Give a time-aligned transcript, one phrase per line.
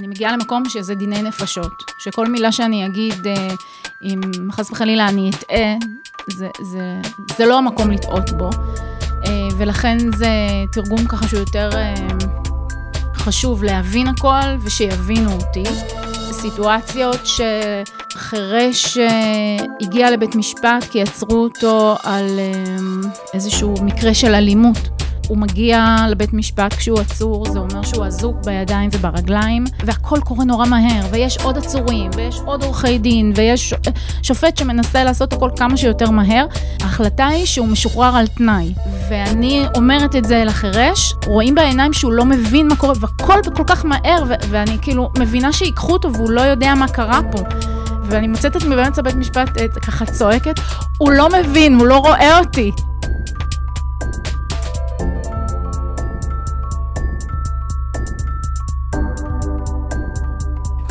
[0.00, 3.48] אני מגיעה למקום שזה דיני נפשות, שכל מילה שאני אגיד, אה,
[4.02, 4.20] אם
[4.52, 5.74] חס וחלילה אני אטעה,
[6.30, 7.00] זה, זה,
[7.36, 8.50] זה לא המקום לטעות בו,
[9.26, 10.28] אה, ולכן זה
[10.72, 11.94] תרגום ככה שהוא יותר אה,
[13.14, 15.64] חשוב להבין הכל ושיבינו אותי.
[16.32, 18.98] סיטואציות שחירש
[19.80, 22.40] הגיע לבית משפט כי עצרו אותו על
[23.34, 24.99] איזשהו מקרה של אלימות.
[25.30, 30.66] הוא מגיע לבית משפט כשהוא עצור, זה אומר שהוא אזוק בידיים וברגליים, והכל קורה נורא
[30.66, 33.74] מהר, ויש עוד עצורים, ויש עוד עורכי דין, ויש
[34.22, 36.46] שופט שמנסה לעשות הכל כמה שיותר מהר.
[36.80, 38.74] ההחלטה היא שהוא משוחרר על תנאי.
[39.10, 43.84] ואני אומרת את זה לחירש, רואים בעיניים שהוא לא מבין מה קורה, והכל כל כך
[43.84, 47.38] מהר, ואני כאילו מבינה שיקחו אותו והוא לא יודע מה קרה פה.
[48.04, 49.48] ואני מוצאת את עצמי באמצע בית משפט
[49.82, 50.60] ככה צועקת,
[50.98, 52.72] הוא לא מבין, הוא לא רואה אותי.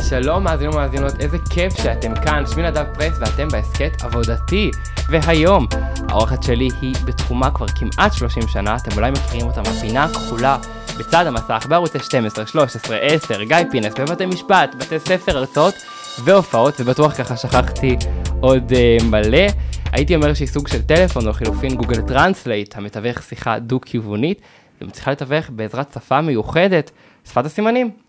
[0.10, 4.72] שלום מאזינים ומאזינות, איזה כיף שאתם כאן, שמי נדב פרס ואתם בהסכת עבודתי.
[5.10, 5.68] והיום,
[6.10, 10.58] האורחת שלי היא בתחומה כבר כמעט 30 שנה, אתם אולי מכירים אותה מהפינה הכחולה
[11.00, 15.76] בצד המסך, בערוצי 12, 13, 10, גיא פינס, בבתי משפט, בתי ספר, הרצאות
[16.24, 17.96] והופעות, ובטוח ככה שכחתי
[18.40, 19.48] עוד uh, מלא.
[19.92, 24.42] הייתי אומר שהיא סוג של טלפון או לחילופין Google Translate, המתווך שיחה דו-כיוונית,
[24.82, 26.92] ומצליחה לתווך בעזרת שפה מיוחדת,
[27.26, 28.09] שפת הסימנים.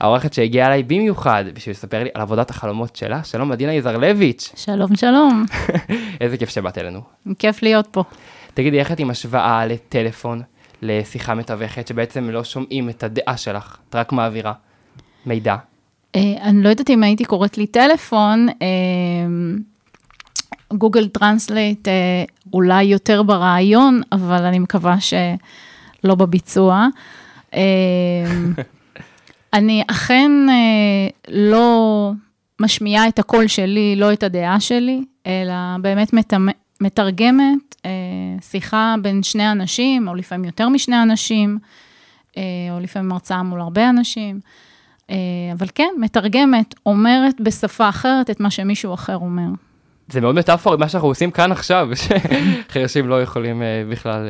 [0.00, 4.52] האורחת שהגיעה אליי במיוחד בשביל לספר לי על עבודת החלומות שלה, שלום עדינה יזרלביץ'.
[4.56, 5.44] שלום, שלום.
[6.20, 7.00] איזה כיף שבאת אלינו.
[7.38, 8.04] כיף להיות פה.
[8.54, 10.42] תגידי, איך את עם השוואה לטלפון,
[10.82, 14.52] לשיחה מתווכת, שבעצם לא שומעים את הדעה שלך, את רק מעבירה
[15.26, 15.56] מידע?
[16.16, 18.48] אה, אני לא יודעת אם הייתי קוראת לי טלפון,
[20.72, 26.86] Google Translate אה, אולי יותר ברעיון, אבל אני מקווה שלא בביצוע.
[29.56, 32.12] אה, אני אכן אה, לא
[32.60, 36.14] משמיעה את הקול שלי, לא את הדעה שלי, אלא באמת
[36.80, 37.90] מתרגמת אה,
[38.40, 41.58] שיחה בין שני אנשים, או לפעמים יותר משני אנשים,
[42.36, 44.40] אה, או לפעמים הרצאה מול הרבה אנשים.
[45.52, 49.48] אבל כן, מתרגמת, אומרת בשפה אחרת את מה שמישהו אחר אומר.
[50.08, 51.88] זה מאוד מטאפורי מה שאנחנו עושים כאן עכשיו,
[52.68, 54.26] שחרשים לא יכולים בכלל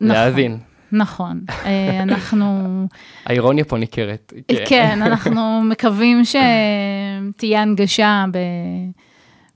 [0.00, 0.16] נכון.
[0.16, 0.58] להאזין.
[0.92, 2.86] נכון, אה, אנחנו...
[3.24, 4.32] האירוניה פה ניכרת.
[4.48, 8.24] כן, כן אנחנו מקווים שתהיה הנגשה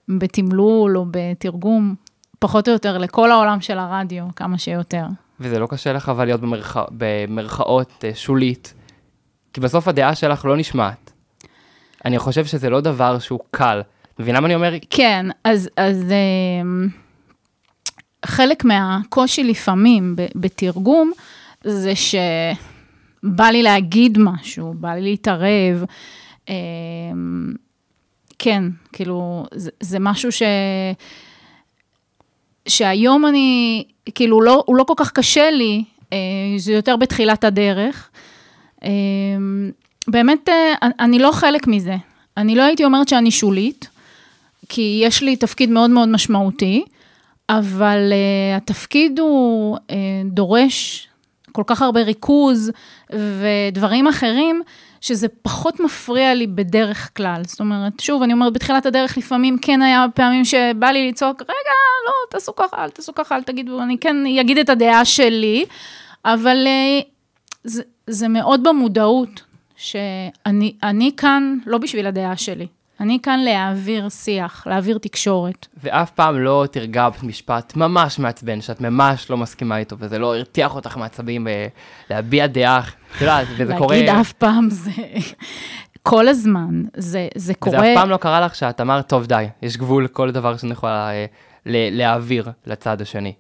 [0.09, 1.95] בתמלול או בתרגום,
[2.39, 5.05] פחות או יותר לכל העולם של הרדיו, כמה שיותר.
[5.41, 8.75] וזה לא קשה לך אבל להיות במרכא, במרכאות אה, שולית,
[9.53, 11.13] כי בסוף הדעה שלך לא נשמעת.
[12.05, 13.83] אני חושב שזה לא דבר שהוא קל.
[14.19, 14.75] מבינה מה אני אומר?
[14.91, 15.69] כן, אז...
[15.77, 16.87] אז אה,
[18.25, 21.13] חלק מהקושי לפעמים בתרגום,
[21.65, 25.85] זה שבא לי להגיד משהו, בא לי להתערב.
[26.49, 27.55] אמ,
[28.39, 28.63] כן,
[28.93, 30.43] כאילו, זה, זה משהו ש...
[32.69, 33.85] שהיום אני,
[34.15, 36.19] כאילו, לא, הוא לא כל כך קשה לי, אה,
[36.57, 38.11] זה יותר בתחילת הדרך.
[38.85, 39.71] אמ,
[40.09, 41.97] באמת, אה, אני לא חלק מזה.
[42.37, 43.89] אני לא הייתי אומרת שאני שולית,
[44.69, 46.85] כי יש לי תפקיד מאוד מאוד משמעותי.
[47.49, 49.81] אבל uh, התפקיד הוא uh,
[50.25, 51.09] דורש
[51.53, 52.73] כל כך הרבה ריכוז
[53.13, 54.63] ודברים אחרים,
[55.01, 57.43] שזה פחות מפריע לי בדרך כלל.
[57.45, 61.75] זאת אומרת, שוב, אני אומרת, בתחילת הדרך לפעמים כן היה פעמים שבא לי לצעוק, רגע,
[62.07, 65.65] לא, תעשו ככה, אל תעשו ככה, אל תגידו, אני כן אגיד את הדעה שלי,
[66.25, 67.05] אבל uh,
[67.65, 69.43] זה, זה מאוד במודעות,
[69.77, 72.67] שאני כאן לא בשביל הדעה שלי.
[73.01, 75.67] אני כאן להעביר שיח, להעביר תקשורת.
[75.83, 80.75] ואף פעם לא תרגבת משפט ממש מעצבן, שאת ממש לא מסכימה איתו, וזה לא הרתיח
[80.75, 81.67] אותך מעצבים אה,
[82.11, 82.81] להביע דעה,
[83.17, 83.97] את יודעת, וזה קורה...
[83.97, 84.91] להגיד אף פעם זה...
[86.03, 87.79] כל הזמן, זה, זה קורה...
[87.79, 90.73] וזה אף פעם לא קרה לך שאת אמרת, טוב, די, יש גבול לכל דבר שאני
[90.73, 91.27] יכולה אה,
[91.67, 93.33] להעביר לצד השני.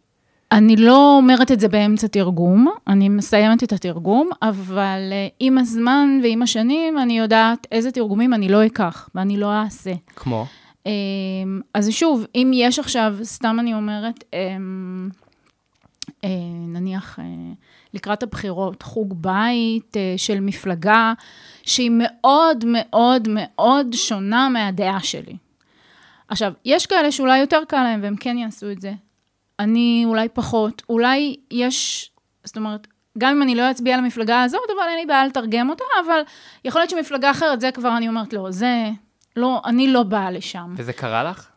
[0.53, 6.21] אני לא אומרת את זה באמצע תרגום, אני מסיימת את התרגום, אבל uh, עם הזמן
[6.23, 9.93] ועם השנים אני יודעת איזה תרגומים אני לא אקח ואני לא אעשה.
[10.17, 10.47] כמו?
[10.85, 10.89] Um,
[11.75, 15.15] אז שוב, אם יש עכשיו, סתם אני אומרת, um,
[16.09, 16.27] uh,
[16.69, 17.23] נניח uh,
[17.95, 21.13] לקראת הבחירות, חוג בית של מפלגה
[21.63, 25.37] שהיא מאוד מאוד מאוד שונה מהדעה שלי.
[26.29, 28.93] עכשיו, יש כאלה שאולי יותר קל להם והם כן יעשו את זה.
[29.59, 32.11] אני אולי פחות, אולי יש,
[32.45, 32.87] זאת אומרת,
[33.19, 36.21] גם אם אני לא אצביע למפלגה הזאת, אבל אין לי בעיה לתרגם אותה, אבל
[36.65, 38.91] יכול להיות שמפלגה אחרת, זה כבר אני אומרת, לא, זה,
[39.37, 40.75] לא, אני לא באה לשם.
[40.77, 41.49] וזה קרה לך?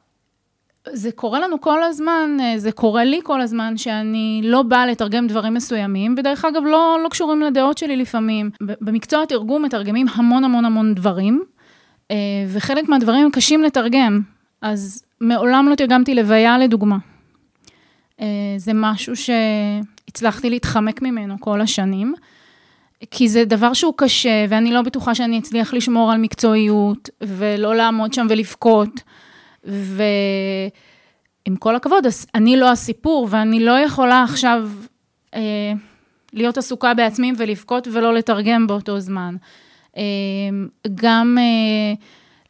[0.94, 5.28] זה קורה לנו כל הזמן, אה, זה קורה לי כל הזמן, שאני לא באה לתרגם
[5.28, 8.50] דברים מסוימים, ודרך אגב, לא, לא קשורים לדעות שלי לפעמים.
[8.62, 11.44] במקצוע התרגום מתרגמים המון המון המון דברים,
[12.12, 12.16] אה,
[12.48, 14.22] וחלק מהדברים הם קשים לתרגם.
[14.62, 16.98] אז מעולם לא תרגמתי לוויה, לדוגמה.
[18.22, 18.26] אה,
[18.58, 22.14] זה משהו שהצלחתי להתחמק ממנו כל השנים,
[23.12, 28.14] כי זה דבר שהוא קשה, ואני לא בטוחה שאני אצליח לשמור על מקצועיות, ולא לעמוד
[28.14, 29.02] שם ולבכות.
[29.64, 32.06] ועם כל הכבוד,
[32.36, 34.70] אני לא הסיפור, ואני לא יכולה עכשיו
[35.36, 35.74] אה,
[36.34, 39.36] להיות עסוקה בעצמי ולבכות ולא לתרגם באותו זמן.
[39.98, 40.04] אה,
[40.96, 41.94] גם אה,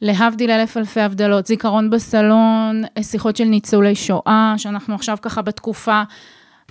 [0.02, 6.04] להבדיל אלף אלפי הבדלות, זיכרון בסלון, שיחות של ניצולי שואה, שאנחנו עכשיו ככה בתקופה,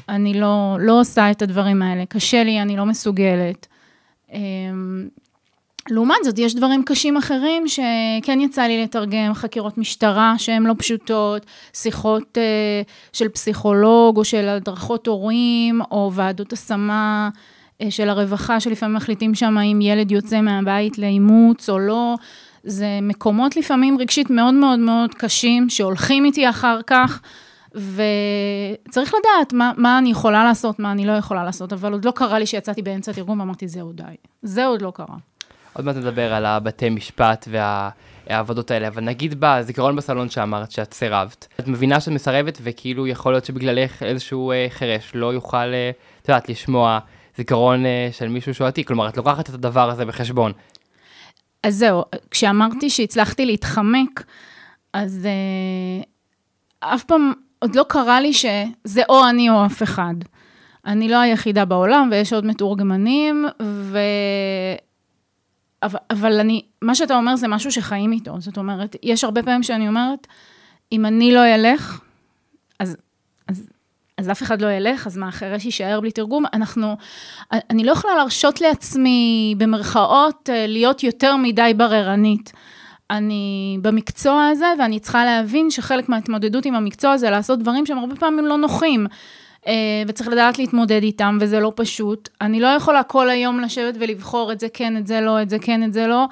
[0.09, 2.07] אני לא, לא עושה את הדברים האלה.
[2.07, 3.67] קשה לי, אני לא מסוגלת.
[4.33, 4.39] אה,
[5.91, 11.47] לעומת זאת, יש דברים קשים אחרים שכן יצא לי לתרגם, חקירות משטרה שהן לא פשוטות,
[11.73, 17.29] שיחות uh, של פסיכולוג או של הדרכות הורים, או ועדות השמה
[17.83, 22.15] uh, של הרווחה, שלפעמים מחליטים שם אם ילד יוצא מהבית לאימוץ או לא.
[22.69, 27.21] זה מקומות לפעמים רגשית מאוד מאוד מאוד קשים, שהולכים איתי אחר כך.
[27.75, 32.11] וצריך לדעת מה, מה אני יכולה לעשות, מה אני לא יכולה לעשות, אבל עוד לא
[32.11, 34.15] קרה לי שיצאתי באמצע תרגום ואמרתי, זה עוד די.
[34.43, 35.17] זה עוד לא קרה.
[35.73, 41.47] עוד מעט נדבר על הבתי משפט והעבודות האלה, אבל נגיד בזיכרון בסלון שאמרת שאת סירבת,
[41.61, 45.91] את מבינה שאת מסרבת וכאילו יכול להיות שבגללך איזשהו אה, חירש לא יוכל, אה,
[46.23, 46.99] את יודעת, לשמוע
[47.37, 50.53] זיכרון אה, של מישהו שהוא עתיק, כלומר את לוקחת את הדבר הזה בחשבון.
[51.63, 54.25] אז זהו, כשאמרתי שהצלחתי להתחמק,
[54.93, 60.15] אז אה, אף פעם עוד לא קרה לי שזה או אני או אף אחד.
[60.87, 63.99] אני לא היחידה בעולם ויש עוד מתורגמנים, ו...
[65.83, 68.41] אבל, אבל אני, מה שאתה אומר זה משהו שחיים איתו.
[68.41, 70.27] זאת אומרת, יש הרבה פעמים שאני אומרת,
[70.93, 72.01] אם אני לא אלך,
[72.79, 72.97] אז,
[74.19, 76.45] אז, אף אחד לא ילך, אז מה, החירש יישאר בלי תרגום?
[76.53, 76.97] אנחנו,
[77.53, 82.53] אני לא יכולה להרשות לעצמי, במרכאות, להיות יותר מדי בררנית.
[83.11, 88.17] אני במקצוע הזה, ואני צריכה להבין שחלק מההתמודדות עם המקצוע זה לעשות דברים שהם הרבה
[88.17, 89.07] פעמים לא נוחים.
[89.67, 92.29] אה, וצריך לדעת להתמודד איתם, וזה לא פשוט.
[92.41, 95.59] אני לא יכולה כל היום לשבת ולבחור את זה כן, את זה לא, את זה
[95.59, 96.27] כן, את זה לא.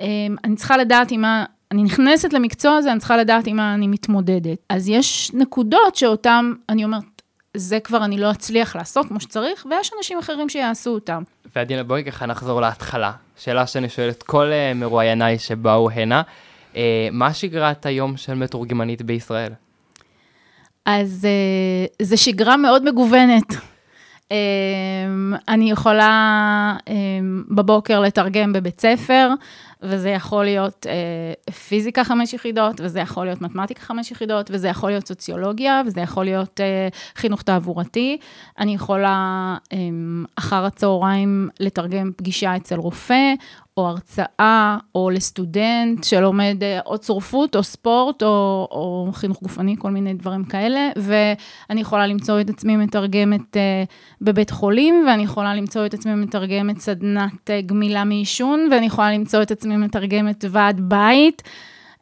[0.00, 0.06] אה,
[0.44, 3.86] אני צריכה לדעת עם מה, אני נכנסת למקצוע הזה, אני צריכה לדעת עם מה אני
[3.86, 4.58] מתמודדת.
[4.68, 7.13] אז יש נקודות שאותן, אני אומרת,
[7.54, 11.22] זה כבר אני לא אצליח לעשות כמו שצריך, ויש אנשים אחרים שיעשו אותם.
[11.56, 13.12] ועדינה, בואי ככה נחזור להתחלה.
[13.36, 16.22] שאלה שאני שואל את כל uh, מרואייניי שבאו הנה,
[16.72, 16.76] uh,
[17.12, 19.52] מה שגרת היום של מתורגמנית בישראל?
[20.84, 21.28] אז
[22.00, 23.54] uh, זו שגרה מאוד מגוונת.
[25.48, 26.76] אני יכולה
[27.50, 29.30] בבוקר לתרגם בבית ספר,
[29.84, 34.90] וזה יכול להיות uh, פיזיקה חמש יחידות, וזה יכול להיות מתמטיקה חמש יחידות, וזה יכול
[34.90, 38.18] להיות סוציולוגיה, וזה יכול להיות uh, חינוך תעבורתי.
[38.58, 39.76] אני יכולה um,
[40.36, 43.34] אחר הצהריים לתרגם פגישה אצל רופא,
[43.76, 49.90] או הרצאה, או לסטודנט שלומד אה, או צורפות, או ספורט, או, או חינוך גופני, כל
[49.90, 53.58] מיני דברים כאלה, ואני יכולה למצוא את עצמי מתרגמת uh,
[54.20, 59.42] בבית חולים, ואני יכולה למצוא את עצמי מתרגמת סדנת uh, גמילה מעישון, ואני יכולה למצוא
[59.42, 61.42] את עצמי מתרגמת ועד בית.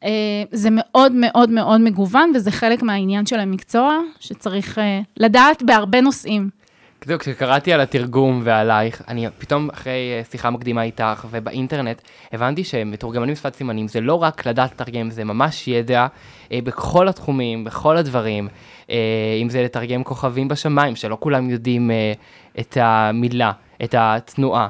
[0.01, 0.05] Uh,
[0.53, 4.81] זה מאוד מאוד מאוד מגוון, וזה חלק מהעניין של המקצוע, שצריך uh,
[5.17, 6.62] לדעת בהרבה נושאים.
[7.05, 13.35] זהו, כשקראתי על התרגום ועלייך, אני פתאום אחרי אה, שיחה מקדימה איתך ובאינטרנט, הבנתי שמתורגמנים
[13.35, 16.07] בשפת סימנים זה לא רק לדעת לתרגם, זה ממש ידע
[16.53, 18.49] אה, בכל התחומים, בכל הדברים,
[18.91, 18.97] אה,
[19.43, 22.13] אם זה לתרגם כוכבים בשמיים, שלא כולם יודעים אה,
[22.61, 23.53] את המילה,
[23.85, 24.69] את התנועה.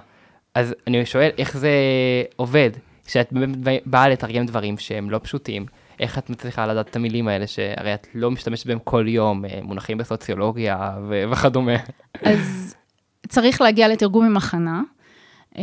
[0.55, 1.71] אז אני שואל, איך זה
[2.37, 2.71] עובד,
[3.07, 3.33] כשאת
[3.87, 5.67] באה לתרגם דברים שהם לא פשוטים,
[6.03, 9.61] איך את מצליחה לדעת את המילים האלה, שהרי את לא משתמשת בהם כל יום, אה,
[9.63, 11.77] מונחים בסוציולוגיה ו- וכדומה.
[12.23, 12.75] אז
[13.29, 14.83] צריך להגיע לתרגום עם הכנה.
[15.59, 15.63] אה,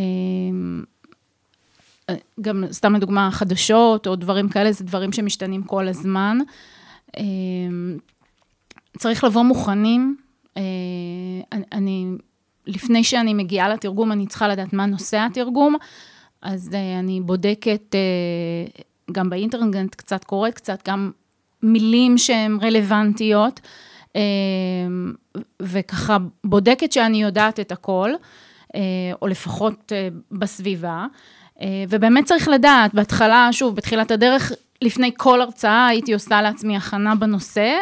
[2.41, 6.37] גם סתם לדוגמה, חדשות או דברים כאלה, זה דברים שמשתנים כל הזמן.
[7.17, 7.23] אה,
[8.97, 10.17] צריך לבוא מוכנים.
[11.71, 12.05] אני,
[12.67, 15.75] לפני שאני מגיעה לתרגום, אני צריכה לדעת מה נושא התרגום.
[16.41, 16.69] אז
[16.99, 17.95] אני בודקת
[19.11, 21.11] גם באינטרנט קצת קוראת קצת, גם
[21.63, 23.59] מילים שהן רלוונטיות,
[24.15, 24.21] אה,
[25.61, 28.11] וככה בודקת שאני יודעת את הכל,
[28.75, 28.81] אה,
[29.21, 31.05] או לפחות אה, בסביבה.
[31.89, 34.51] ובאמת צריך לדעת, בהתחלה, שוב, בתחילת הדרך,
[34.81, 37.75] לפני כל הרצאה הייתי עושה לעצמי הכנה בנושא.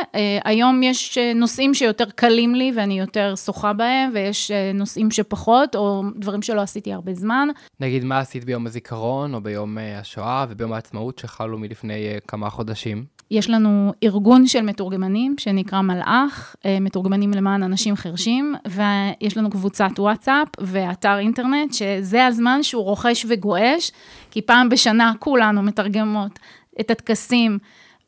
[0.44, 6.42] היום יש נושאים שיותר קלים לי ואני יותר שוחה בהם, ויש נושאים שפחות, או דברים
[6.42, 7.48] שלא עשיתי הרבה זמן.
[7.80, 13.18] נגיד, מה עשית ביום הזיכרון, או ביום השואה, וביום העצמאות שחלו מלפני כמה חודשים?
[13.32, 19.90] יש לנו ארגון של מתורגמנים שנקרא מלאך, אה, מתורגמנים למען אנשים חרשים, ויש לנו קבוצת
[20.00, 23.92] וואטסאפ ואתר אינטרנט, שזה הזמן שהוא רוכש וגועש,
[24.32, 26.40] כי פעם בשנה כולנו מתרגמות
[26.80, 27.60] את הטקסים.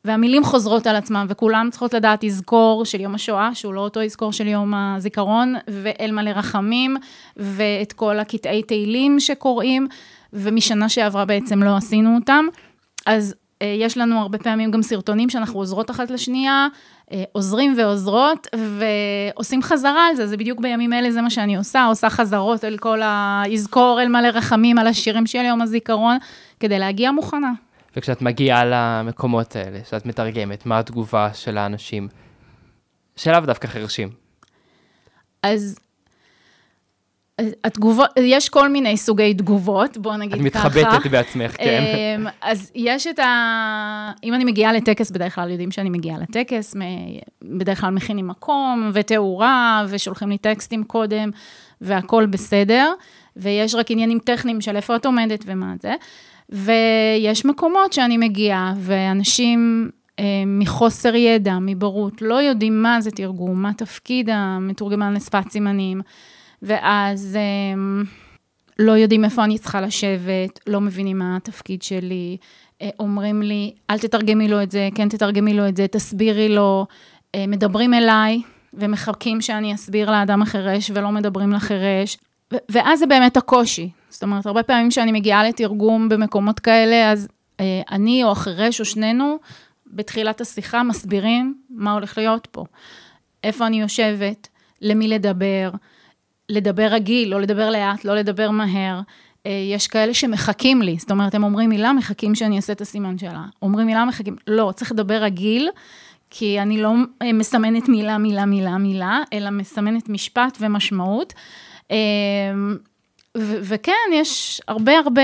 [0.04, 4.32] והמילים חוזרות על עצמם, וכולם צריכות לדעת יזכור של יום השואה, שהוא לא אותו יזכור
[4.32, 6.96] של יום הזיכרון, ואל מלא רחמים,
[7.36, 9.88] ואת כל הקטעי תהילים שקוראים,
[10.32, 12.44] ומשנה שעברה בעצם לא עשינו אותם.
[13.06, 16.68] אז אה, יש לנו הרבה פעמים גם סרטונים שאנחנו עוזרות אחת לשנייה,
[17.12, 21.84] אה, עוזרים ועוזרות, ועושים חזרה על זה, זה בדיוק בימים אלה, זה מה שאני עושה,
[21.84, 23.42] עושה חזרות אל כל ה...
[23.48, 26.18] יזכור אל מלא רחמים על השירים של יום הזיכרון,
[26.60, 27.52] כדי להגיע מוכנה.
[27.96, 32.08] וכשאת מגיעה למקומות האלה, שאת מתרגמת, מה התגובה של האנשים,
[33.16, 34.10] שלאו דווקא חרשים?
[35.42, 35.78] אז
[37.64, 40.68] התגובות, יש כל מיני סוגי תגובות, בוא נגיד ככה.
[40.68, 41.82] את מתחבטת בעצמך, כן.
[42.16, 44.12] אמ, אז יש את ה...
[44.24, 46.74] אם אני מגיעה לטקס, בדרך כלל יודעים שאני מגיעה לטקס,
[47.42, 51.30] בדרך כלל מכינים מקום ותאורה, ושולחים לי טקסטים קודם,
[51.80, 52.92] והכול בסדר,
[53.36, 55.94] ויש רק עניינים טכניים של איפה את עומדת ומה זה.
[56.50, 63.72] ויש מקומות שאני מגיעה, ואנשים אה, מחוסר ידע, מבורות, לא יודעים מה זה תרגום, מה
[63.74, 66.00] תפקיד המתורגמן לשפת סימנים.
[66.62, 67.38] ואז
[67.72, 68.04] הם,
[68.78, 72.36] לא יודעים איפה אני צריכה לשבת, לא מבינים מה התפקיד שלי,
[72.82, 76.86] אה, אומרים לי, אל תתרגמי לו את זה, כן תתרגמי לו את זה, תסבירי לו,
[77.34, 78.42] אה, מדברים אליי
[78.74, 82.16] ומחכים שאני אסביר לאדם החירש ולא מדברים לחירש,
[82.68, 83.90] ואז זה באמת הקושי.
[84.10, 87.28] זאת אומרת, הרבה פעמים כשאני מגיעה לתרגום במקומות כאלה, אז
[87.60, 89.38] אה, אני או החירש או שנינו,
[89.86, 92.64] בתחילת השיחה מסבירים מה הולך להיות פה.
[93.44, 94.48] איפה אני יושבת,
[94.82, 95.70] למי לדבר,
[96.48, 99.00] לדבר רגיל, לא לדבר לאט, לא לדבר מהר.
[99.46, 103.18] אה, יש כאלה שמחכים לי, זאת אומרת, הם אומרים מילה, מחכים שאני אעשה את הסימן
[103.18, 103.44] שלה.
[103.62, 105.70] אומרים מילה, מחכים, לא, צריך לדבר רגיל,
[106.30, 111.32] כי אני לא אה, מסמנת מילה, מילה, מילה, מילה, אלא מסמנת משפט ומשמעות.
[113.36, 115.22] וכן, יש הרבה הרבה,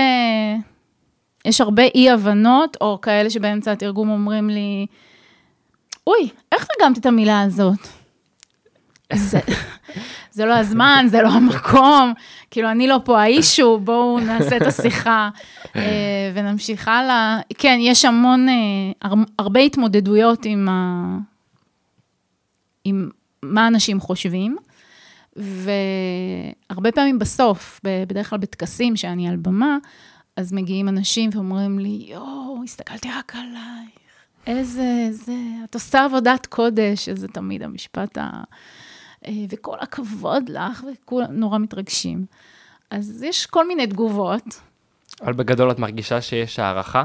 [1.45, 4.85] יש הרבה אי-הבנות, או כאלה שבאמצע התרגום אומרים לי,
[6.07, 7.79] אוי, איך תרגמת את המילה הזאת?
[9.13, 9.39] זה,
[10.31, 12.13] זה לא הזמן, זה לא המקום,
[12.51, 15.29] כאילו, אני לא פה האישו, בואו נעשה את השיחה
[15.75, 17.39] אה, ונמשיך הלאה.
[17.57, 19.09] כן, יש המון, אה,
[19.39, 21.17] הרבה התמודדויות עם, ה...
[22.83, 23.09] עם
[23.43, 24.57] מה אנשים חושבים,
[25.37, 29.77] והרבה פעמים בסוף, בדרך כלל בטקסים שאני על במה,
[30.35, 33.89] אז מגיעים אנשים ואומרים לי, יואו, הסתכלתי רק עלייך,
[34.47, 38.43] איזה, זה, את עושה עבודת קודש, איזה תמיד המשפט ה...
[39.27, 42.25] אה, וכל הכבוד לך, וכולם נורא מתרגשים.
[42.89, 44.61] אז יש כל מיני תגובות.
[45.21, 47.03] אבל בגדול את מרגישה שיש הערכה?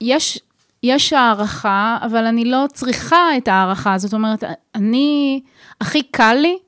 [0.00, 0.40] יש,
[0.82, 3.98] יש הערכה, אבל אני לא צריכה את ההערכה.
[3.98, 5.40] זאת אומרת, אני,
[5.80, 6.58] הכי קל לי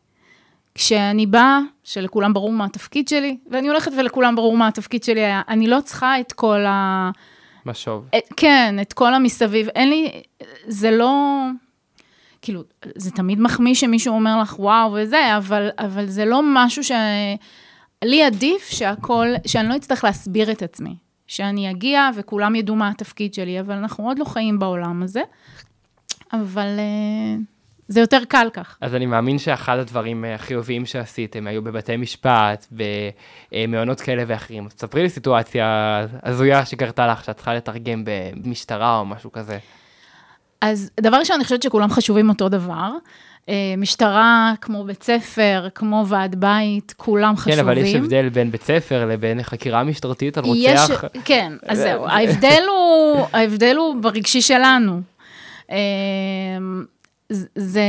[0.74, 5.42] כשאני באה, שלכולם ברור מה התפקיד שלי, ואני הולכת ולכולם ברור מה התפקיד שלי היה.
[5.48, 7.10] אני לא צריכה את כל ה...
[7.66, 8.08] משוב.
[8.14, 9.68] אה, כן, את כל המסביב.
[9.68, 10.22] אין לי,
[10.66, 11.42] זה לא...
[12.42, 12.62] כאילו,
[12.96, 16.92] זה תמיד מחמיא שמישהו אומר לך וואו וזה, אבל, אבל זה לא משהו ש...
[18.04, 20.96] לי עדיף שהכל, שאני לא אצטרך להסביר את עצמי.
[21.28, 25.20] שאני אגיע וכולם ידעו מה התפקיד שלי, אבל אנחנו עוד לא חיים בעולם הזה.
[26.32, 27.42] אבל uh,
[27.88, 28.76] זה יותר קל כך.
[28.80, 32.66] אז אני מאמין שאחד הדברים אה, החיוביים שעשיתם היו בבתי משפט,
[33.52, 34.68] במעונות כאלה ואחרים.
[34.68, 39.58] תספרי לי סיטואציה הזויה שקרתה לך, שאת צריכה לתרגם במשטרה או משהו כזה.
[40.60, 42.90] אז דבר ראשון, אני חושבת שכולם חשובים אותו דבר.
[43.48, 47.54] אה, משטרה, כמו בית ספר, כמו ועד בית, כולם חשובים.
[47.54, 50.60] כן, אבל יש הבדל בין בית ספר לבין חקירה משטרתית על רוצח.
[50.64, 50.90] יש,
[51.24, 55.00] כן, אז זהו, ההבדל הוא, ההבדל הוא ברגשי שלנו.
[55.70, 55.76] אה,
[57.54, 57.82] זה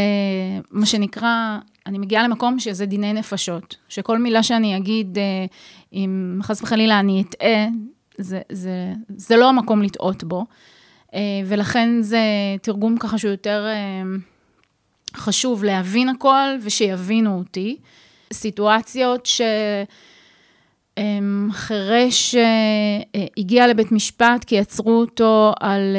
[0.72, 5.46] מה שנקרא, אני מגיעה למקום שזה דיני נפשות, שכל מילה שאני אגיד, אה,
[5.94, 7.68] אם חס וחלילה אני אטעה,
[8.18, 10.46] זה, זה, זה לא המקום לטעות בו.
[11.14, 12.20] אה, ולכן זה
[12.62, 14.04] תרגום ככה שהוא יותר אה,
[15.16, 17.78] חשוב להבין הכל ושיבינו אותי.
[18.34, 19.30] סיטואציות
[20.96, 23.02] שחירש אה,
[23.38, 25.98] הגיע לבית משפט כי עצרו אותו על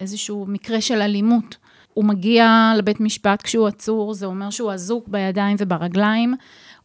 [0.00, 1.56] איזשהו מקרה של אלימות.
[1.94, 6.34] הוא מגיע לבית משפט כשהוא עצור, זה אומר שהוא אזוק בידיים וברגליים.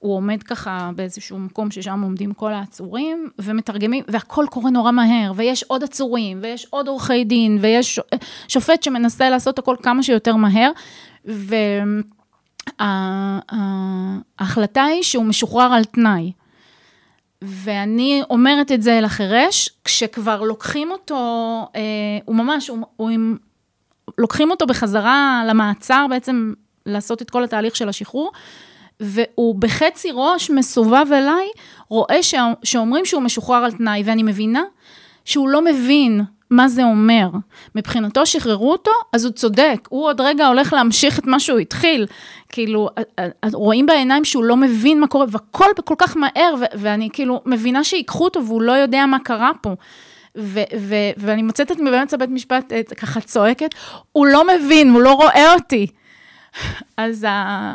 [0.02, 5.64] הוא עומד ככה באיזשהו מקום ששם עומדים כל העצורים, ומתרגמים, והכל קורה נורא מהר, ויש
[5.64, 8.00] עוד עצורים, ויש עוד עורכי דין, ויש
[8.48, 10.72] שופט שמנסה לעשות הכל כמה שיותר מהר,
[12.80, 16.32] וההחלטה היא שהוא משוחרר על תנאי.
[17.42, 21.16] ואני אומרת את זה לחירש, כשכבר לוקחים אותו,
[21.76, 21.82] אה,
[22.26, 23.38] הוא ממש, הוא, הוא עם,
[24.18, 26.54] לוקחים אותו בחזרה למעצר, בעצם
[26.86, 28.32] לעשות את כל התהליך של השחרור,
[29.02, 31.48] והוא בחצי ראש מסובב אליי,
[31.90, 34.64] רואה ש, שאומרים שהוא משוחרר על תנאי, ואני מבינה
[35.26, 37.28] שהוא לא מבין מה זה אומר.
[37.76, 42.06] מבחינתו שחררו אותו, אז הוא צודק, הוא עוד רגע הולך להמשיך את מה שהוא התחיל.
[42.50, 42.90] כאילו,
[43.54, 47.84] רואים בעיניים שהוא לא מבין מה קורה, והכל כל כך מהר, ו- ואני כאילו מבינה
[47.84, 49.76] שיקחו אותו והוא לא יודע מה קרה פה.
[50.38, 53.76] ו- ו- ואני מוצאת את באמצע בית משפט את, ככה צועקת,
[54.12, 55.88] הוא לא מבין, הוא לא רואה אותי.
[56.98, 57.74] אז ה...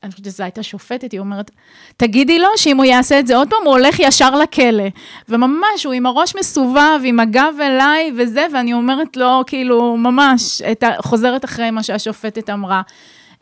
[0.00, 1.50] אה, אני חושבת שזו הייתה שופטת, היא אומרת,
[1.96, 4.84] תגידי לו שאם הוא יעשה את זה עוד פעם, הוא הולך ישר לכלא.
[5.28, 10.82] וממש, הוא עם הראש מסובב, עם הגב אליי וזה, ואני אומרת לו, כאילו, ממש, את
[10.82, 10.90] ה...
[10.98, 12.82] חוזרת אחרי מה שהשופטת אמרה.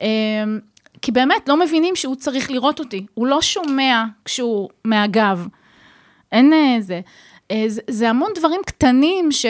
[0.00, 0.06] אמ,
[1.02, 3.06] כי באמת, לא מבינים שהוא צריך לראות אותי.
[3.14, 5.46] הוא לא שומע כשהוא מהגב.
[6.32, 7.00] אין איזה...
[7.50, 9.46] אה, זה, זה המון דברים קטנים ש...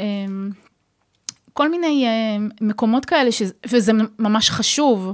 [0.00, 0.50] אמ,
[1.52, 3.42] כל מיני אה, מקומות כאלה, ש...
[3.70, 5.12] וזה ממש חשוב.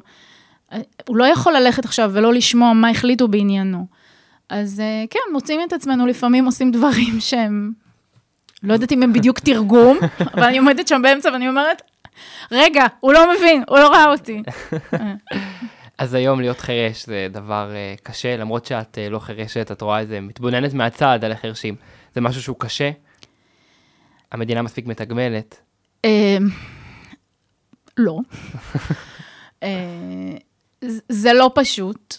[1.08, 3.86] הוא לא יכול ללכת עכשיו ולא לשמוע מה החליטו בעניינו.
[4.48, 7.72] אז אה, כן, מוצאים את עצמנו לפעמים עושים דברים שהם,
[8.62, 9.98] לא יודעת אם הם בדיוק תרגום,
[10.34, 11.82] אבל אני עומדת שם באמצע ואני אומרת,
[12.52, 14.42] רגע, הוא לא מבין, הוא לא ראה אותי.
[15.98, 20.00] אז היום להיות חירש זה דבר uh, קשה, למרות שאת uh, לא חירשת, את רואה
[20.00, 21.76] איזה מתבוננת מהצד על החירשים.
[22.14, 22.90] זה משהו שהוא קשה?
[24.32, 25.60] המדינה מספיק מתגמלת?
[27.96, 28.18] לא.
[31.08, 32.16] זה לא פשוט.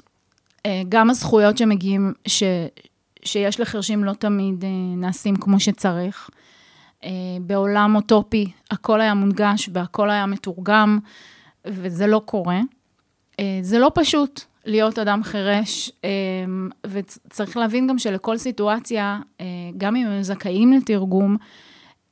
[0.67, 2.43] אה, גם הזכויות שמגיעים, ש,
[3.24, 6.29] שיש לחרשים לא תמיד אה, נעשים כמו שצריך.
[7.03, 7.09] אה,
[7.41, 11.00] בעולם אוטופי הכל היה מונגש והכל היה מתורגם,
[11.65, 12.59] וזה לא קורה.
[13.62, 15.91] זה לא פשוט להיות אדם חירש,
[16.88, 19.19] וצריך להבין גם שלכל סיטואציה,
[19.77, 21.38] גם אם הם זכאים לתרגום,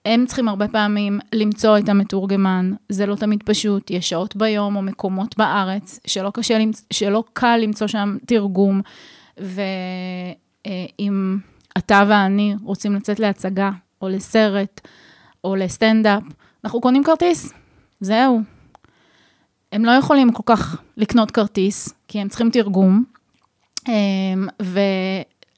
[0.05, 4.81] הם צריכים הרבה פעמים למצוא את המתורגמן, זה לא תמיד פשוט, יש שעות ביום או
[4.81, 6.57] מקומות בארץ שלא, קשה,
[6.94, 8.81] שלא קל למצוא שם תרגום,
[9.37, 11.37] ואם
[11.77, 14.81] אתה ואני רוצים לצאת להצגה או לסרט
[15.44, 16.24] או לסטנדאפ,
[16.63, 17.53] אנחנו קונים כרטיס,
[18.00, 18.41] זהו.
[19.72, 23.03] הם לא יכולים כל כך לקנות כרטיס, כי הם צריכים תרגום,
[23.87, 24.48] אמ,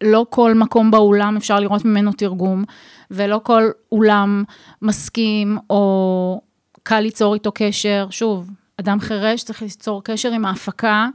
[0.03, 2.63] ולא כל מקום באולם אפשר לראות ממנו תרגום.
[3.11, 4.43] ולא כל אולם
[4.81, 6.41] מסכים או
[6.83, 8.07] קל ליצור איתו קשר.
[8.09, 11.07] שוב, אדם חירש צריך ליצור קשר עם ההפקה,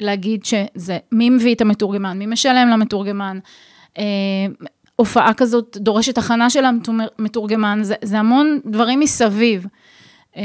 [0.00, 3.38] להגיד שזה, מי מביא את המתורגמן, מי משלם למתורגמן.
[3.98, 4.04] אה,
[4.96, 6.64] הופעה כזאת דורשת הכנה של
[7.18, 9.66] המתורגמן, זה, זה המון דברים מסביב.
[10.36, 10.42] אה,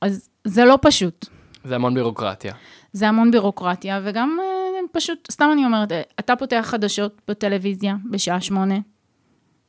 [0.00, 1.26] אז זה לא פשוט.
[1.64, 2.52] זה המון בירוקרטיה.
[2.92, 8.78] זה המון בירוקרטיה, וגם אה, פשוט, סתם אני אומרת, אתה פותח חדשות בטלוויזיה בשעה שמונה,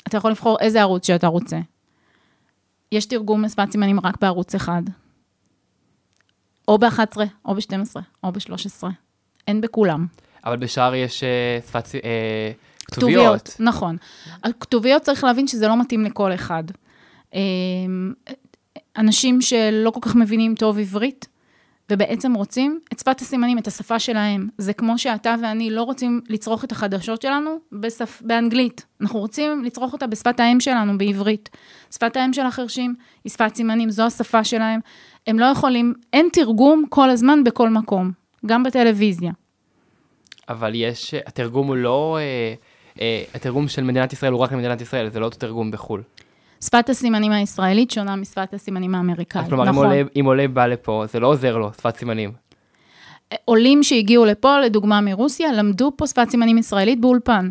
[0.08, 1.60] אתה יכול לבחור איזה ערוץ שאתה רוצה.
[2.92, 4.82] יש תרגום לשפת סימנים רק בערוץ אחד.
[6.68, 8.84] או ב-11, או ב-12, או ב-13.
[9.48, 10.08] אין בכולם.
[10.46, 11.86] אבל בשאר יש uh, שפת...
[11.86, 11.90] uh,
[12.92, 13.42] כתוביות.
[13.42, 13.98] כתוביות, נכון.
[14.44, 16.64] הכתוביות צריך להבין שזה לא מתאים לכל אחד.
[18.98, 21.28] אנשים שלא כל כך מבינים טוב עברית,
[21.92, 24.48] ובעצם רוצים את שפת הסימנים, את השפה שלהם.
[24.58, 28.22] זה כמו שאתה ואני לא רוצים לצרוך את החדשות שלנו בשפ...
[28.22, 28.86] באנגלית.
[29.02, 31.50] אנחנו רוצים לצרוך אותה בשפת האם שלנו, בעברית.
[31.92, 34.80] שפת האם של החרשים היא שפת סימנים, זו השפה שלהם.
[35.28, 38.12] הם לא יכולים, אין תרגום כל הזמן בכל מקום,
[38.46, 39.32] גם בטלוויזיה.
[40.50, 42.54] אבל יש, התרגום הוא לא, אה,
[43.02, 46.04] אה, התרגום של מדינת ישראל הוא רק למדינת ישראל, זה לא אותו תרגום בחו"ל.
[46.66, 49.88] שפת הסימנים הישראלית שונה משפת הסימנים האמריקאית, כלומר, נכון.
[49.88, 52.32] כלומר, אם עולה בא לפה, זה לא עוזר לו, שפת סימנים.
[53.46, 57.50] עולים שהגיעו לפה, לדוגמה מרוסיה, למדו פה שפת סימנים ישראלית באולפן.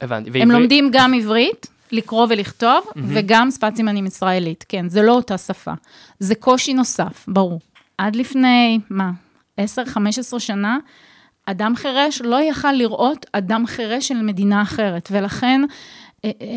[0.00, 0.30] הבנתי.
[0.30, 0.42] ועברית?
[0.42, 3.00] הם לומדים גם עברית, לקרוא ולכתוב, mm-hmm.
[3.08, 4.64] וגם שפת סימנים ישראלית.
[4.68, 5.72] כן, זה לא אותה שפה.
[6.18, 7.60] זה קושי נוסף, ברור.
[7.98, 9.10] עד לפני, מה,
[9.60, 9.62] 10-15
[10.38, 10.78] שנה,
[11.46, 15.60] אדם חירש לא יכל לראות אדם חירש של מדינה אחרת, ולכן
[16.24, 16.48] אה, אה,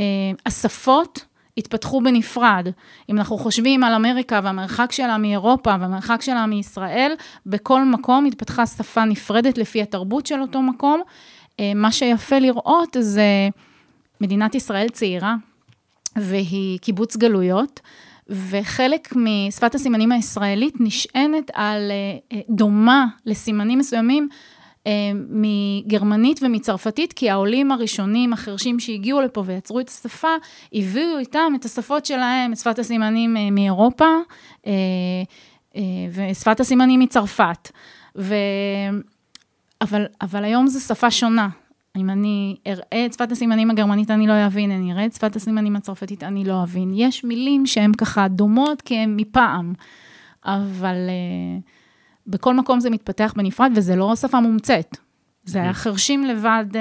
[0.45, 1.25] השפות
[1.59, 2.67] התפתחו בנפרד.
[3.09, 7.13] אם אנחנו חושבים על אמריקה והמרחק שלה מאירופה והמרחק שלה מישראל,
[7.45, 11.01] בכל מקום התפתחה שפה נפרדת לפי התרבות של אותו מקום.
[11.59, 13.49] אה, מה שיפה לראות זה
[14.21, 15.35] מדינת ישראל צעירה,
[16.15, 17.79] והיא קיבוץ גלויות,
[18.29, 24.29] וחלק משפת הסימנים הישראלית נשענת על אה, אה, דומה לסימנים מסוימים
[25.29, 30.35] מגרמנית ומצרפתית, כי העולים הראשונים, החרשים שהגיעו לפה ויצרו את השפה,
[30.73, 34.15] הביאו איתם את השפות שלהם, את שפת הסימנים אה, מאירופה
[34.67, 34.71] אה,
[36.11, 37.71] ושפת הסימנים מצרפת.
[38.17, 38.35] ו...
[39.81, 41.49] אבל, אבל היום זו שפה שונה.
[41.97, 45.75] אם אני אראה את שפת הסימנים הגרמנית, אני לא אבין, אני אראה את שפת הסימנים
[45.75, 46.91] הצרפתית, אני לא אבין.
[46.95, 49.73] יש מילים שהן ככה דומות כי הן מפעם,
[50.45, 51.78] אבל uh,
[52.29, 54.97] בכל מקום זה מתפתח בנפרד, וזה לא שפה מומצאת.
[55.45, 56.77] זה היה חרשים לבד, uh,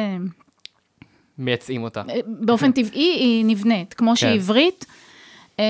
[1.38, 2.02] מייצאים אותה.
[2.26, 4.86] באופן טבעי היא נבנית, כמו שהיא עברית.
[5.56, 5.60] Uh,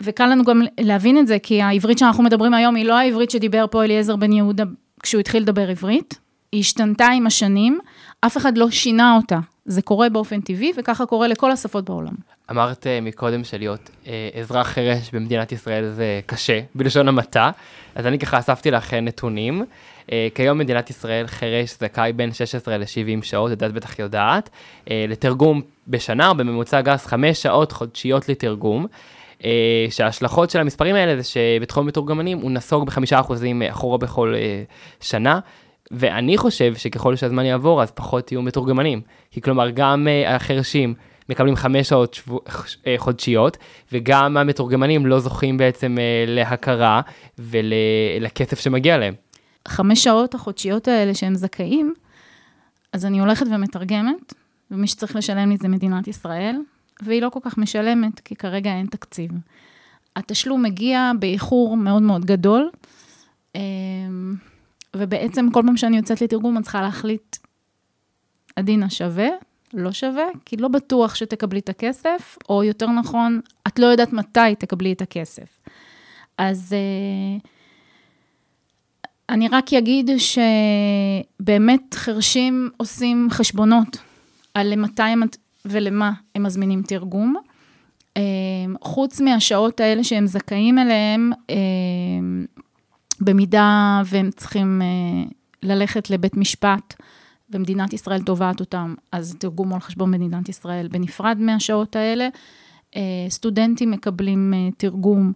[0.00, 3.66] וקל לנו גם להבין את זה, כי העברית שאנחנו מדברים היום היא לא העברית שדיבר
[3.70, 4.64] פה אליעזר בן יהודה
[5.02, 6.18] כשהוא התחיל לדבר עברית,
[6.52, 7.78] היא השתנתה עם השנים,
[8.20, 9.38] אף אחד לא שינה אותה.
[9.64, 12.14] זה קורה באופן טבעי, וככה קורה לכל השפות בעולם.
[12.50, 14.08] אמרת uh, מקודם שלהיות uh,
[14.40, 17.50] אזרח חירש במדינת ישראל זה קשה, בלשון המעטה,
[17.94, 19.64] אז אני ככה אספתי לך נתונים.
[20.06, 25.62] Uh, כיום מדינת ישראל חירש זכאי בין 16 ל-70 שעות, את בטח יודעת, uh, לתרגום
[25.88, 28.86] בשנה, או בממוצע גס 5 שעות חודשיות לתרגום.
[29.40, 29.44] Uh,
[29.90, 35.40] שההשלכות של המספרים האלה זה שבתחום מתורגמנים הוא נסוג בחמישה אחוזים אחורה בכל uh, שנה,
[35.90, 39.00] ואני חושב שככל שהזמן יעבור, אז פחות יהיו מתורגמנים.
[39.30, 40.94] כי כלומר, גם uh, החרשים
[41.28, 43.56] מקבלים חמש שעות שבו, uh, חודשיות,
[43.92, 47.00] וגם המתורגמנים לא זוכים בעצם uh, להכרה
[47.38, 49.14] ולכסף שמגיע להם.
[49.68, 51.94] חמש שעות החודשיות האלה שהם זכאים,
[52.92, 54.34] אז אני הולכת ומתרגמת,
[54.70, 56.56] ומי שצריך לשלם לי זה מדינת ישראל,
[57.02, 59.30] והיא לא כל כך משלמת, כי כרגע אין תקציב.
[60.16, 62.70] התשלום מגיע באיחור מאוד מאוד גדול.
[64.98, 67.36] ובעצם כל פעם שאני יוצאת לתרגום, אני צריכה להחליט,
[68.56, 69.28] עדינה שווה,
[69.74, 74.54] לא שווה, כי לא בטוח שתקבלי את הכסף, או יותר נכון, את לא יודעת מתי
[74.58, 75.60] תקבלי את הכסף.
[76.38, 77.46] אז uh,
[79.28, 80.10] אני רק אגיד
[81.38, 83.98] שבאמת חרשים עושים חשבונות
[84.54, 85.22] על למתי הם
[85.64, 87.34] ולמה הם מזמינים תרגום.
[88.18, 88.20] Uh,
[88.80, 91.54] חוץ מהשעות האלה שהם זכאים אליהם, uh,
[93.20, 95.28] במידה והם צריכים אה,
[95.62, 96.94] ללכת לבית משפט,
[97.50, 102.28] ומדינת ישראל תובעת אותם, אז תרגום על חשבון מדינת ישראל בנפרד מהשעות האלה.
[102.96, 105.32] אה, סטודנטים מקבלים אה, תרגום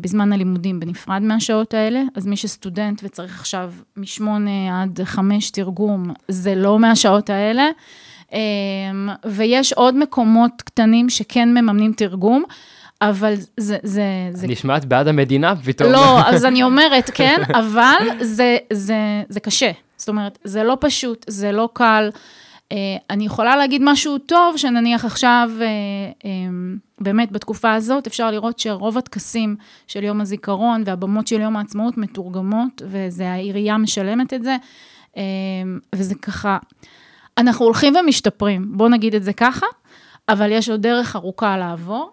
[0.00, 6.54] בזמן הלימודים בנפרד מהשעות האלה, אז מי שסטודנט וצריך עכשיו משמונה עד חמש תרגום, זה
[6.54, 7.68] לא מהשעות האלה.
[9.24, 12.44] ויש עוד מקומות קטנים שכן מממנים תרגום.
[13.02, 14.46] אבל זה, זה, זה...
[14.46, 15.92] נשמעת בעד המדינה פתאום.
[15.92, 19.70] לא, אז אני אומרת, כן, אבל זה, זה, זה קשה.
[19.96, 22.10] זאת אומרת, זה לא פשוט, זה לא קל.
[22.14, 22.72] Uh,
[23.10, 26.24] אני יכולה להגיד משהו טוב, שנניח עכשיו, uh, um,
[27.00, 32.82] באמת בתקופה הזאת, אפשר לראות שרוב הטקסים של יום הזיכרון והבמות של יום העצמאות מתורגמות,
[32.86, 34.56] וזה העירייה משלמת את זה,
[35.14, 35.18] uh,
[35.94, 36.58] וזה ככה,
[37.38, 39.66] אנחנו הולכים ומשתפרים, בואו נגיד את זה ככה,
[40.28, 42.10] אבל יש עוד דרך ארוכה לעבור.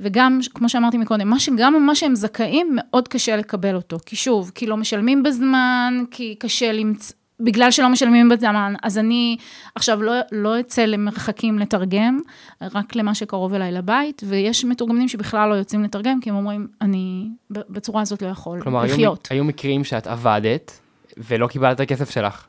[0.00, 3.96] וגם, כמו שאמרתי מקודם, מה שגם מה שהם זכאים, מאוד קשה לקבל אותו.
[4.06, 9.36] כי שוב, כי לא משלמים בזמן, כי קשה למצוא, בגלל שלא משלמים בזמן, אז אני
[9.74, 12.20] עכשיו לא, לא אצא למרחקים לתרגם,
[12.60, 17.28] רק למה שקרוב אליי לבית, ויש מתורגמנים שבכלל לא יוצאים לתרגם, כי הם אומרים, אני
[17.50, 18.98] בצורה הזאת לא יכול כלומר, לחיות.
[18.98, 20.80] כלומר, היו, היו מקרים שאת עבדת
[21.16, 22.46] ולא קיבלת את הכסף שלך.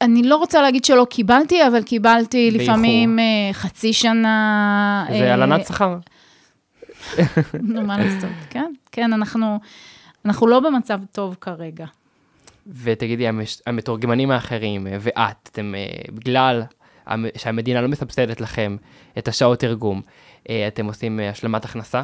[0.00, 2.62] אני לא רוצה להגיד שלא קיבלתי, אבל קיבלתי באיחור.
[2.62, 5.06] לפעמים uh, חצי שנה.
[5.10, 5.96] זה uh, הלנת שכר.
[7.62, 9.58] נו, מה לעשות, כן, כן, אנחנו,
[10.24, 11.86] אנחנו לא במצב טוב כרגע.
[12.66, 13.26] ותגידי,
[13.66, 16.62] המתורגמנים האחרים ואת, אתם, אה, בגלל
[17.36, 18.76] שהמדינה לא מסבסדת לכם
[19.18, 20.00] את השעות תרגום,
[20.50, 22.02] אה, אתם עושים אה, השלמת הכנסה?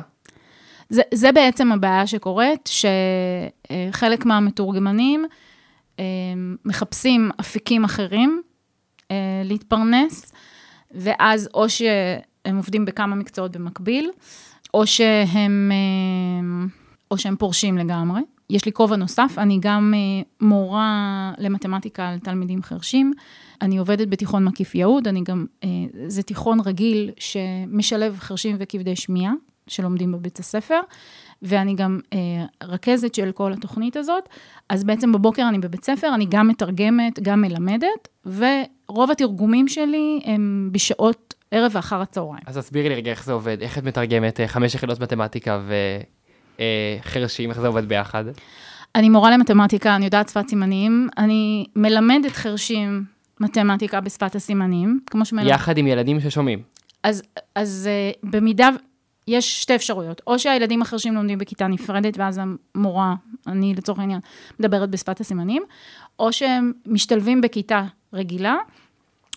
[0.89, 5.25] זה, זה בעצם הבעיה שקורית, שחלק מהמתורגמנים
[6.65, 8.43] מחפשים אפיקים אחרים
[9.45, 10.33] להתפרנס,
[10.91, 14.11] ואז או שהם עובדים בכמה מקצועות במקביל,
[14.75, 16.67] או שהם, אה,
[17.11, 18.21] או שהם פורשים לגמרי.
[18.51, 23.13] יש לי כובע נוסף, אני גם אה, מורה למתמטיקה על תלמידים חרשים.
[23.63, 25.69] אני עובדת בתיכון מקיף יהוד, אני גם, אה,
[26.07, 29.33] זה תיכון רגיל שמשלב חרשים וכבדי שמיעה,
[29.67, 30.81] שלומדים בבית הספר,
[31.43, 32.01] ואני גם
[32.63, 34.29] רכזת של כל התוכנית הזאת.
[34.69, 40.69] אז בעצם בבוקר אני בבית ספר, אני גם מתרגמת, גם מלמדת, ורוב התרגומים שלי הם
[40.73, 42.43] בשעות ערב ואחר הצהריים.
[42.47, 45.61] אז תסבירי לי רגע איך זה עובד, איך את מתרגמת אה, חמש יחידות מתמטיקה
[46.59, 48.25] וחרשים, איך זה עובד ביחד?
[48.95, 53.05] אני מורה למתמטיקה, אני יודעת שפת סימנים, אני מלמדת חרשים
[53.41, 55.47] מתמטיקה בשפת הסימנים, כמו שמלמד...
[55.47, 56.63] יחד עם ילדים ששומעים.
[57.03, 57.23] אז,
[57.55, 58.69] אז uh, במידה,
[59.29, 62.41] יש שתי אפשרויות, או שהילדים החרשים לומדים בכיתה נפרדת, ואז
[62.75, 63.15] המורה,
[63.47, 64.21] אני לצורך העניין,
[64.61, 65.63] מדברת בשפת הסימנים,
[66.19, 68.57] או שהם משתלבים בכיתה רגילה,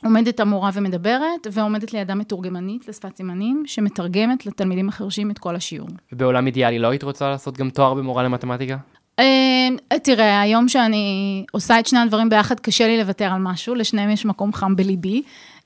[0.04, 5.90] עומדת המורה ומדברת, ועומדת לידה מתורגמנית לשפת סימנים, שמתרגמת לתלמידים החרשים את כל השיעור.
[6.12, 8.78] ובעולם אידיאלי לא היית רוצה לעשות גם תואר במורה למתמטיקה?
[9.20, 14.10] אה, תראה, היום שאני עושה את שני הדברים ביחד, קשה לי לוותר על משהו, לשניהם
[14.10, 15.22] יש מקום חם בליבי.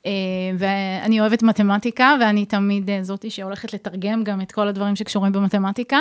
[0.05, 0.11] אה,
[0.57, 5.99] ואני אוהבת מתמטיקה, ואני תמיד אה, זאתי שהולכת לתרגם גם את כל הדברים שקשורים במתמטיקה.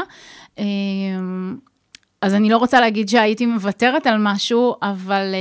[2.21, 5.35] אז אני לא רוצה להגיד שהייתי מוותרת על משהו, אבל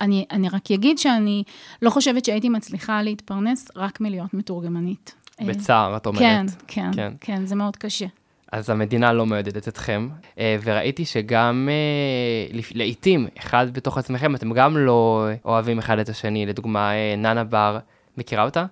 [0.00, 1.42] אני, אני רק אגיד שאני
[1.82, 5.14] לא חושבת שהייתי מצליחה להתפרנס רק מלהיות מתורגמנית.
[5.46, 6.20] בצער, את אומרת.
[6.20, 8.06] כן, כן, כן, כן, זה מאוד קשה.
[8.52, 14.76] אז המדינה לא מעודדת אתכם, אה, וראיתי שגם אה, לעיתים, אחד בתוך עצמכם, אתם גם
[14.76, 16.46] לא אוהבים אחד את השני.
[16.46, 17.78] לדוגמה, אה, ננה בר,
[18.16, 18.64] מכירה אותה?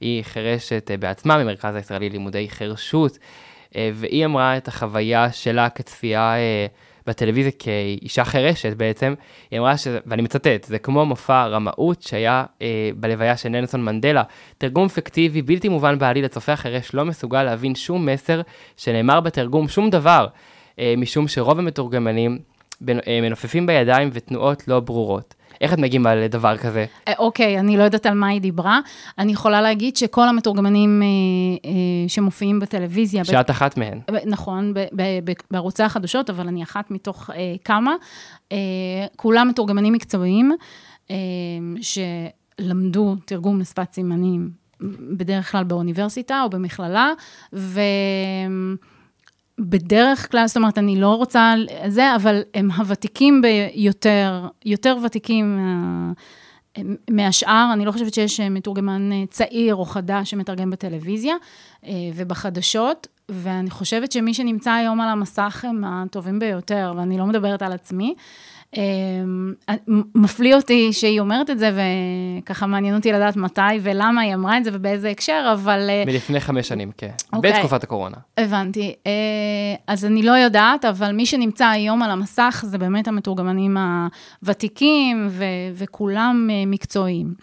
[0.00, 3.18] היא חירשת בעצמה ממרכז הישראלי לימודי חירשות,
[3.74, 6.34] והיא אמרה את החוויה שלה כצפייה
[7.06, 9.14] בטלוויזיה כאישה חירשת בעצם,
[9.50, 9.86] היא אמרה, ש...
[10.06, 14.22] ואני מצטט, זה כמו מופע רמאות שהיה אה, בלוויה של נלסון מנדלה,
[14.58, 18.40] תרגום פיקטיבי בלתי מובן בעליל לצופה החירש לא מסוגל להבין שום מסר
[18.76, 20.26] שנאמר בתרגום, שום דבר,
[20.78, 22.38] אה, משום שרוב המתורגמנים
[22.88, 25.34] אה, מנופפים בידיים ותנועות לא ברורות.
[25.60, 26.86] איך את מגיבה לדבר כזה?
[27.08, 28.80] אה, אוקיי, אני לא יודעת על מה היא דיברה.
[29.18, 31.06] אני יכולה להגיד שכל המתורגמנים אה,
[31.70, 33.24] אה, שמופיעים בטלוויזיה...
[33.24, 34.00] שאת אחת מהן.
[34.26, 34.74] נכון,
[35.50, 37.30] בערוצי החדשות, אבל אני אחת מתוך
[37.64, 37.94] כמה.
[39.16, 40.52] כולם מתורגמנים מקצועיים,
[41.80, 44.50] שלמדו תרגום לשפת סימנים,
[45.16, 47.10] בדרך כלל באוניברסיטה או במכללה,
[47.52, 47.80] ו...
[49.58, 51.54] בדרך כלל, זאת אומרת, אני לא רוצה
[51.88, 57.70] זה, אבל הם הוותיקים ביותר, יותר ותיקים אה, מהשאר.
[57.72, 61.34] אני לא חושבת שיש מתורגמן צעיר או חדש שמתרגם בטלוויזיה
[61.84, 67.62] אה, ובחדשות, ואני חושבת שמי שנמצא היום על המסך הם הטובים ביותר, ואני לא מדברת
[67.62, 68.14] על עצמי.
[68.76, 69.52] אמ,
[70.14, 71.70] מפליא אותי שהיא אומרת את זה,
[72.42, 75.86] וככה מעניין אותי לדעת מתי ולמה היא אמרה את זה ובאיזה הקשר, אבל...
[75.88, 77.08] אה, מלפני חמש שנים, כן.
[77.08, 77.36] Okay.
[77.36, 77.52] אוקיי.
[77.52, 78.16] בתקופת הקורונה.
[78.38, 78.94] הבנתי.
[79.06, 79.12] אה,
[79.86, 83.76] אז אני לא יודעת, אבל מי שנמצא היום על המסך זה באמת המתורגמנים
[84.42, 87.34] הוותיקים, ו- וכולם אה, מקצועיים.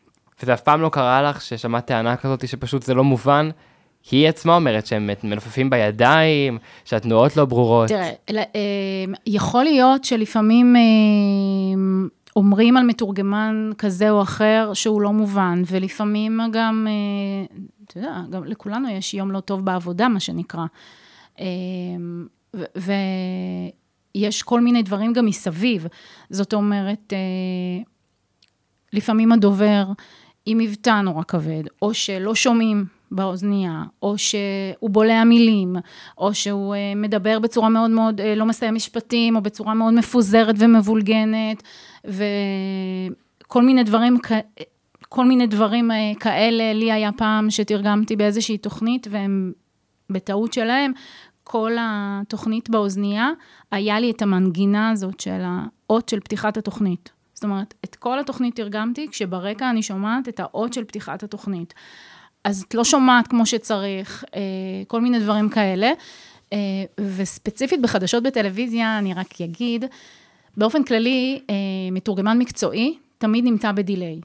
[0.43, 3.49] וזה אף פעם לא קרה לך ששמעת טענה כזאת שפשוט זה לא מובן?
[4.11, 7.87] היא עצמה אומרת שהם מנופפים בידיים, שהתנועות לא ברורות.
[7.87, 8.41] תראה, אה,
[9.25, 10.81] יכול להיות שלפעמים אה,
[12.35, 18.43] אומרים על מתורגמן כזה או אחר שהוא לא מובן, ולפעמים גם, אה, אתה יודע, גם
[18.43, 20.65] לכולנו יש יום לא טוב בעבודה, מה שנקרא.
[24.15, 25.87] ויש כל מיני דברים גם מסביב.
[26.29, 27.13] זאת אומרת,
[28.93, 29.85] לפעמים הדובר
[30.45, 33.00] עם מבטא נורא כבד, או שלא שומעים.
[33.11, 35.75] באוזנייה, או שהוא בולע מילים,
[36.17, 40.55] או שהוא uh, מדבר בצורה מאוד מאוד, uh, לא מסיים משפטים, או בצורה מאוד מפוזרת
[40.57, 41.63] ומבולגנת,
[42.05, 44.17] וכל מיני דברים,
[45.09, 49.51] כל מיני דברים uh, כאלה, לי היה פעם שתרגמתי באיזושהי תוכנית, והם
[50.09, 50.91] בטעות שלהם,
[51.43, 53.29] כל התוכנית באוזנייה,
[53.71, 57.11] היה לי את המנגינה הזאת של האות של פתיחת התוכנית.
[57.33, 61.73] זאת אומרת, את כל התוכנית תרגמתי, כשברקע אני שומעת את האות של פתיחת התוכנית.
[62.43, 64.41] אז את לא שומעת כמו שצריך, אה,
[64.87, 65.91] כל מיני דברים כאלה.
[66.53, 66.57] אה,
[67.17, 69.85] וספציפית בחדשות בטלוויזיה, אני רק אגיד,
[70.57, 71.55] באופן כללי, אה,
[71.91, 74.21] מתורגמן מקצועי תמיד נמצא בדיליי.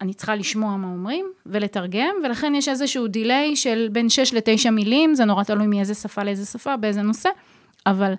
[0.00, 5.14] אני צריכה לשמוע מה אומרים ולתרגם, ולכן יש איזשהו דיליי של בין 6 ל-9 מילים,
[5.14, 7.28] זה נורא תלוי מאיזה שפה לאיזה שפה, באיזה נושא,
[7.86, 8.14] אבל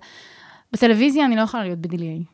[0.72, 2.33] בטלוויזיה אני לא יכולה להיות בדיליי.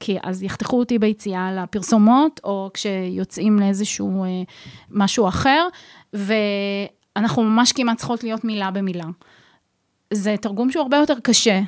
[0.00, 4.28] כי אז יחתכו אותי ביציאה לפרסומות, או כשיוצאים לאיזשהו אה,
[4.90, 5.68] משהו אחר,
[6.12, 9.06] ואנחנו ממש כמעט צריכות להיות מילה במילה.
[10.12, 11.60] זה תרגום שהוא הרבה יותר קשה,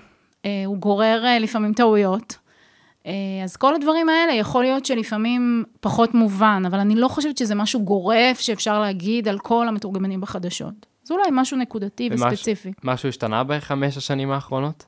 [0.45, 2.39] אה, הוא גורר אה, לפעמים טעויות.
[3.07, 3.13] אה,
[3.45, 7.85] אז כל הדברים האלה, יכול להיות שלפעמים פחות מובן, אבל אני לא חושבת שזה משהו
[7.85, 10.87] גורף שאפשר להגיד על כל המתורגמנים בחדשות.
[11.05, 12.73] זה אולי משהו נקודתי וספציפי.
[12.85, 14.85] משהו השתנה בחמש השנים האחרונות?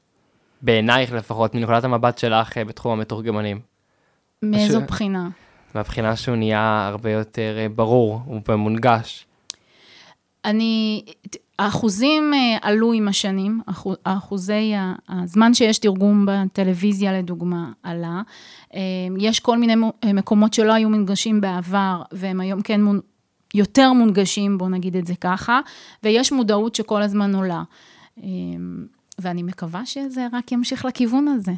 [0.65, 3.61] בעינייך לפחות, מנקודת המבט שלך אה, בתחום המתורגמנים.
[4.43, 5.29] מאיזו משהו, בחינה?
[5.75, 9.27] מהבחינה שהוא נהיה הרבה יותר אה, ברור ומונגש.
[10.45, 11.05] אני,
[11.59, 13.61] האחוזים אה, עלו עם השנים,
[14.05, 14.73] אחוזי
[15.09, 18.23] הזמן שיש תרגום בטלוויזיה לדוגמה עלה.
[19.19, 19.75] יש כל מיני
[20.15, 23.01] מקומות שלא היו מונגשים בעבר, והם היום כן מונ...
[23.55, 25.61] יותר מונגשים, בואו נגיד את זה ככה,
[26.03, 27.63] ויש מודעות שכל הזמן עולה.
[29.19, 31.53] ואני מקווה שזה רק ימשיך לכיוון הזה.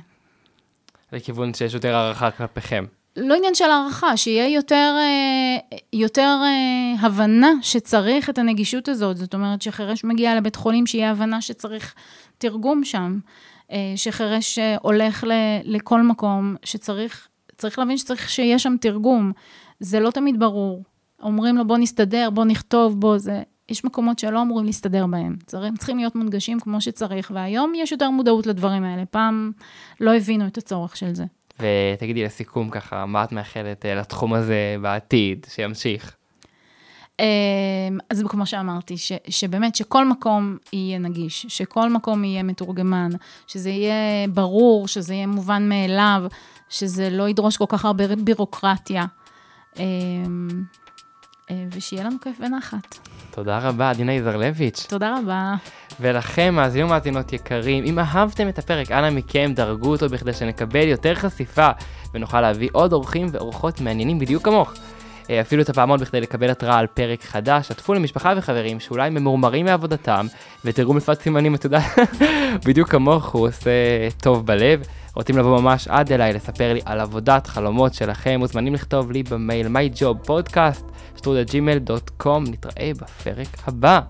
[1.12, 2.85] לכיוון שיש יותר הערכה כלפיכם.
[3.16, 9.16] לא עניין של הערכה, שיהיה יותר, אה, יותר אה, הבנה שצריך את הנגישות הזאת.
[9.16, 11.95] זאת אומרת, שחירש מגיע לבית חולים, שיהיה הבנה שצריך
[12.38, 13.19] תרגום שם.
[13.73, 15.25] אה, שחירש הולך
[15.64, 19.33] לכל מקום, שצריך, צריך להבין שצריך שיהיה שם תרגום.
[19.81, 20.83] זה לא תמיד ברור.
[21.23, 23.42] אומרים לו, בוא נסתדר, בוא נכתוב, בוא זה.
[23.68, 25.37] יש מקומות שלא אמורים להסתדר בהם.
[25.52, 29.07] הם צריכים להיות מונגשים כמו שצריך, והיום יש יותר מודעות לדברים האלה.
[29.07, 29.52] פעם
[30.00, 31.24] לא הבינו את הצורך של זה.
[31.61, 36.16] ותגידי לסיכום ככה, מה את מאחלת אה, לתחום הזה בעתיד, שימשיך?
[37.20, 43.09] אמ, אז כמו שאמרתי, ש, שבאמת שכל מקום יהיה נגיש, שכל מקום יהיה מתורגמן,
[43.46, 46.24] שזה יהיה ברור, שזה יהיה מובן מאליו,
[46.68, 49.05] שזה לא ידרוש כל כך הרבה בירוקרטיה,
[49.79, 50.48] אמ,
[51.70, 52.98] ושיהיה לנו כיף ונחת.
[53.30, 54.87] תודה רבה, דינה יזרלביץ'.
[54.88, 55.54] תודה רבה.
[56.00, 61.14] ולכם, מאזינים ומאזינות יקרים, אם אהבתם את הפרק, אנא מכם, דרגו אותו בכדי שנקבל יותר
[61.14, 61.68] חשיפה,
[62.14, 64.74] ונוכל להביא עוד אורחים ואורחות מעניינים בדיוק כמוך.
[65.30, 69.66] אה, אפילו את הפעמון בכדי לקבל התראה על פרק חדש, שתפו למשפחה וחברים שאולי ממורמרים
[69.66, 70.26] מעבודתם,
[70.64, 71.80] ותראו מפת סימנים, אתה יודע,
[72.66, 73.70] בדיוק כמוך הוא עושה
[74.22, 74.82] טוב בלב.
[75.14, 79.66] רוצים לבוא ממש עד אליי לספר לי על עבודת חלומות שלכם, מוזמנים לכתוב לי במייל
[79.66, 80.84] myjobpodcast,
[81.16, 84.00] שטרודג'ימל.קום, נתראה בפרק הבא.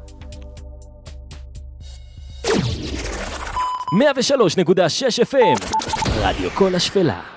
[3.87, 3.99] 103.6
[5.33, 5.77] FM,
[6.21, 7.36] רדיו כל השפלה.